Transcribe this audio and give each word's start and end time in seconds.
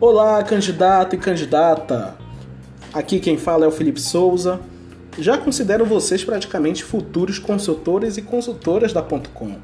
Olá, 0.00 0.42
candidato 0.42 1.14
e 1.14 1.18
candidata. 1.18 2.16
Aqui 2.90 3.20
quem 3.20 3.36
fala 3.36 3.66
é 3.66 3.68
o 3.68 3.70
Felipe 3.70 4.00
Souza. 4.00 4.58
Já 5.18 5.36
considero 5.36 5.84
vocês 5.84 6.24
praticamente 6.24 6.82
futuros 6.82 7.38
consultores 7.38 8.16
e 8.16 8.22
consultoras 8.22 8.94
da 8.94 9.02
.com. 9.02 9.56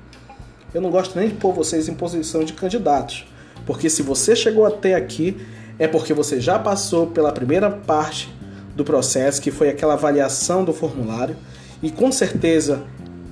Eu 0.75 0.83
não 0.83 0.91
gosto 0.91 1.19
nem 1.19 1.29
de 1.29 1.37
pôr 1.37 1.55
vocês 1.55 1.89
em 1.89 1.95
posição 1.95 2.45
de 2.45 2.53
candidatos, 2.53 3.27
porque 3.65 3.89
se 3.89 4.03
você 4.03 4.37
chegou 4.37 4.67
até 4.67 4.95
aqui 4.95 5.39
é 5.79 5.89
porque 5.89 6.13
você 6.13 6.39
já 6.39 6.59
passou 6.59 7.07
pela 7.07 7.33
primeira 7.33 7.71
parte 7.71 8.31
do 8.77 8.85
processo, 8.85 9.41
que 9.41 9.51
foi 9.51 9.71
aquela 9.71 9.95
avaliação 9.95 10.67
do 10.67 10.73
formulário, 10.75 11.35
e 11.83 11.91
com 11.91 12.13
certeza 12.13 12.83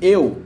eu 0.01 0.39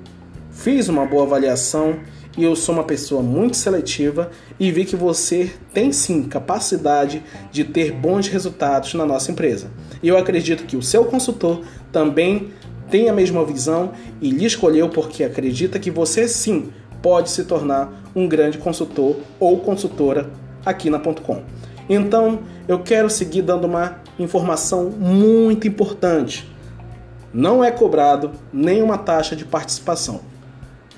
fiz 0.51 0.89
uma 0.89 1.07
boa 1.07 1.23
avaliação 1.23 2.01
e 2.37 2.45
eu 2.45 2.55
sou 2.55 2.75
uma 2.75 2.85
pessoa 2.85 3.23
muito 3.23 3.57
seletiva 3.57 4.31
e 4.59 4.71
vi 4.71 4.85
que 4.85 4.97
você 4.97 5.53
tem 5.73 5.93
sim 5.93 6.23
capacidade 6.25 7.23
de 7.51 7.65
ter 7.65 7.93
bons 7.93 8.29
resultados 8.29 8.95
na 8.95 9.05
nossa 9.05 9.31
empresa. 9.31 9.71
E 10.03 10.09
eu 10.09 10.17
acredito 10.17 10.65
que 10.65 10.77
o 10.77 10.83
seu 10.83 11.05
consultor 11.05 11.63
também 11.91 12.53
tem 12.91 13.09
a 13.09 13.13
mesma 13.13 13.45
visão 13.45 13.93
e 14.21 14.31
lhe 14.31 14.47
escolheu 14.47 14.89
porque 14.89 15.25
acredita 15.25 15.79
que 15.79 15.91
você 15.91 16.29
sim 16.29 16.71
pode 17.03 17.31
se 17.31 17.45
tornar 17.45 18.03
um 18.15 18.27
grande 18.27 18.59
consultor 18.59 19.17
ou 19.39 19.59
consultora 19.59 20.31
aqui 20.65 20.91
na 20.91 20.99
.com. 20.99 21.43
Então, 21.89 22.41
eu 22.67 22.81
quero 22.81 23.09
seguir 23.09 23.43
dando 23.43 23.67
uma 23.67 23.99
informação 24.19 24.91
muito 24.91 25.67
importante. 25.67 26.51
Não 27.33 27.65
é 27.65 27.71
cobrado 27.71 28.33
nenhuma 28.53 28.99
taxa 28.99 29.35
de 29.35 29.45
participação. 29.45 30.21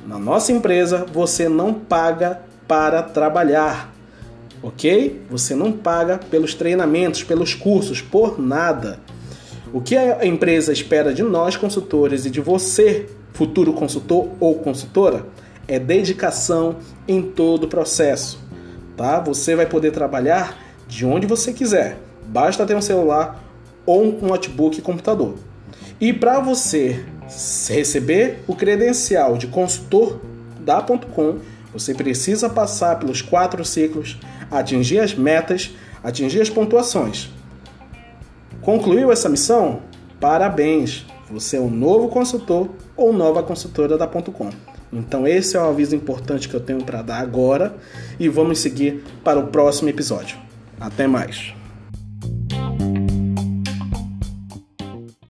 Na 0.07 0.19
nossa 0.19 0.53
empresa, 0.53 1.07
você 1.13 1.49
não 1.49 1.75
paga 1.75 2.41
para 2.67 3.03
trabalhar, 3.03 3.93
ok? 4.63 5.23
Você 5.31 5.55
não 5.55 5.73
paga 5.73 6.19
pelos 6.19 6.55
treinamentos, 6.55 7.23
pelos 7.23 7.55
cursos, 7.55 8.01
por 8.01 8.41
nada. 8.41 8.99
O 9.73 9.81
que 9.81 9.97
a 9.97 10.25
empresa 10.25 10.73
espera 10.73 11.13
de 11.13 11.23
nós 11.23 11.57
consultores 11.57 12.25
e 12.25 12.31
de 12.31 12.41
você, 12.41 13.09
futuro 13.33 13.73
consultor 13.73 14.29
ou 14.41 14.57
consultora, 14.57 15.27
é 15.69 15.79
dedicação 15.79 16.77
em 17.07 17.23
todo 17.23 17.65
o 17.65 17.69
processo, 17.69 18.41
tá? 18.97 19.21
Você 19.21 19.55
vai 19.55 19.67
poder 19.67 19.93
trabalhar 19.93 20.59
de 20.89 21.07
onde 21.07 21.27
você 21.27 21.53
quiser. 21.53 21.99
Basta 22.27 22.67
ter 22.67 22.75
um 22.75 22.83
celular 22.83 23.41
ou 23.87 24.03
um 24.03 24.27
notebook 24.27 24.79
e 24.79 24.83
computador. 24.83 25.35
E 26.01 26.13
para 26.13 26.41
você 26.41 27.05
receber 27.69 28.43
o 28.47 28.55
credencial 28.55 29.37
de 29.37 29.47
consultor 29.47 30.21
da 30.61 30.83
.com, 30.83 31.39
você 31.73 31.95
precisa 31.95 32.49
passar 32.49 32.99
pelos 32.99 33.23
quatro 33.23 33.65
ciclos, 33.65 34.19
atingir 34.51 34.99
as 34.99 35.15
metas, 35.15 35.71
atingir 36.03 36.41
as 36.41 36.51
pontuações. 36.51 37.31
Concluiu 38.61 39.13
essa 39.13 39.29
missão? 39.29 39.81
Parabéns! 40.21 41.07
Você 41.31 41.57
é 41.57 41.61
um 41.61 41.71
novo 41.71 42.09
consultor 42.09 42.71
ou 42.97 43.13
nova 43.13 43.43
consultora 43.43 43.97
da 43.97 44.07
.com. 44.07 44.51
Então 44.93 45.27
esse 45.27 45.57
é 45.57 45.61
o 45.61 45.69
aviso 45.69 45.95
importante 45.95 46.49
que 46.49 46.55
eu 46.55 46.61
tenho 46.61 46.83
para 46.83 47.03
dar 47.03 47.21
agora 47.21 47.77
e 48.19 48.29
vamos 48.29 48.59
seguir 48.59 49.05
para 49.23 49.39
o 49.39 49.47
próximo 49.47 49.89
episódio. 49.89 50.37
Até 50.81 51.07
mais! 51.07 51.60